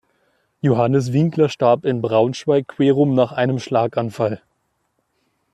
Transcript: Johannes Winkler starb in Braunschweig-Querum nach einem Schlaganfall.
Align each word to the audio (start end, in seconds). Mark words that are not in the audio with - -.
Johannes 0.61 1.13
Winkler 1.13 1.47
starb 1.47 1.85
in 1.85 2.01
Braunschweig-Querum 2.01 3.13
nach 3.13 3.33
einem 3.33 3.59
Schlaganfall. 3.59 4.41